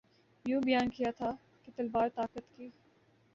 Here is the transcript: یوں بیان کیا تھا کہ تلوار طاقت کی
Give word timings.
یوں 0.45 0.61
بیان 0.61 0.89
کیا 0.89 1.11
تھا 1.17 1.31
کہ 1.63 1.71
تلوار 1.75 2.07
طاقت 2.15 2.45
کی 2.57 2.67